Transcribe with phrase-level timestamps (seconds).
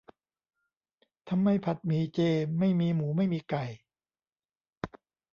[1.29, 2.19] ทำไมผัดหมี่เจ
[2.59, 3.65] ไม่มีหมูไม่มีไก่:'